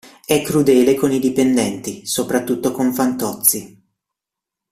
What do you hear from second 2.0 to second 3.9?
soprattutto con Fantozzi.